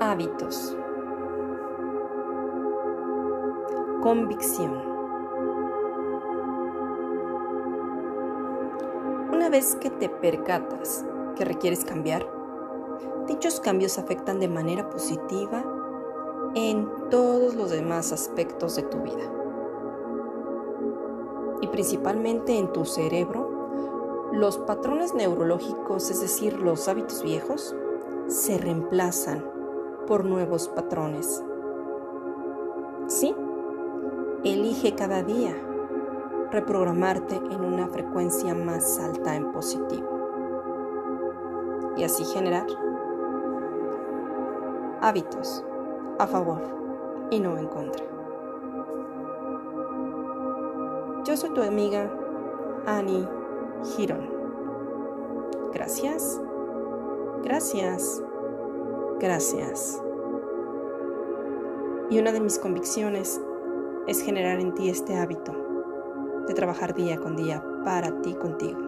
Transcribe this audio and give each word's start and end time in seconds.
Hábitos. 0.00 0.76
Convicción. 4.00 4.80
Una 9.32 9.48
vez 9.50 9.74
que 9.74 9.90
te 9.90 10.08
percatas 10.08 11.04
que 11.34 11.44
requieres 11.44 11.84
cambiar, 11.84 12.24
dichos 13.26 13.58
cambios 13.58 13.98
afectan 13.98 14.38
de 14.38 14.46
manera 14.46 14.88
positiva 14.88 15.64
en 16.54 16.88
todos 17.10 17.56
los 17.56 17.70
demás 17.70 18.12
aspectos 18.12 18.76
de 18.76 18.82
tu 18.84 18.98
vida. 18.98 19.32
Y 21.60 21.66
principalmente 21.66 22.56
en 22.56 22.72
tu 22.72 22.84
cerebro, 22.84 24.30
los 24.32 24.58
patrones 24.58 25.12
neurológicos, 25.14 26.08
es 26.12 26.20
decir, 26.20 26.60
los 26.60 26.86
hábitos 26.86 27.24
viejos, 27.24 27.74
se 28.28 28.58
reemplazan 28.58 29.57
por 30.08 30.24
nuevos 30.24 30.68
patrones. 30.68 31.44
Sí, 33.08 33.36
elige 34.42 34.94
cada 34.94 35.22
día 35.22 35.54
reprogramarte 36.50 37.36
en 37.36 37.62
una 37.62 37.88
frecuencia 37.88 38.54
más 38.54 38.98
alta 38.98 39.36
en 39.36 39.52
positivo 39.52 40.08
y 41.98 42.04
así 42.04 42.24
generar 42.24 42.66
hábitos 45.02 45.62
a 46.18 46.26
favor 46.26 46.62
y 47.30 47.38
no 47.40 47.58
en 47.58 47.66
contra. 47.66 48.04
Yo 51.24 51.36
soy 51.36 51.50
tu 51.50 51.62
amiga 51.62 52.10
Annie 52.86 53.28
Giron. 53.84 54.30
Gracias, 55.74 56.40
gracias, 57.42 58.22
gracias. 59.20 60.00
Y 62.10 62.18
una 62.18 62.32
de 62.32 62.40
mis 62.40 62.58
convicciones 62.58 63.40
es 64.06 64.22
generar 64.22 64.60
en 64.60 64.74
ti 64.74 64.88
este 64.88 65.16
hábito 65.16 65.54
de 66.46 66.54
trabajar 66.54 66.94
día 66.94 67.18
con 67.18 67.36
día 67.36 67.62
para 67.84 68.20
ti 68.22 68.34
contigo. 68.34 68.87